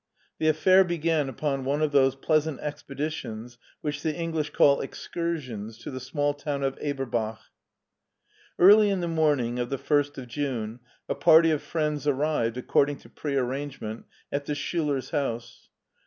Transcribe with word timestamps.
The 0.39 0.47
affair 0.47 0.83
began 0.83 1.29
upon 1.29 1.63
one 1.63 1.83
of 1.83 1.91
those 1.91 2.15
pleasant 2.15 2.59
expeditions 2.59 3.59
which 3.81 4.01
the 4.01 4.15
English 4.15 4.49
call 4.49 4.79
"excur 4.81 5.39
sions 5.39 5.77
'* 5.77 5.77
to 5.83 5.91
the 5.91 5.99
small 5.99 6.33
town 6.33 6.63
of 6.63 6.75
Eberbach. 6.79 7.37
Early 8.57 8.89
in 8.89 9.01
the 9.01 9.07
morning 9.07 9.59
of 9.59 9.69
the 9.69 9.77
first 9.77 10.17
of 10.17 10.27
June 10.27 10.79
a 11.07 11.13
party 11.13 11.51
of 11.51 11.61
friends 11.61 12.07
arrived, 12.07 12.57
according 12.57 12.97
to 13.01 13.09
pre 13.09 13.35
arrangement, 13.35 14.05
at 14.31 14.47
the 14.47 14.53
Schulers' 14.53 15.11
house. 15.11 15.69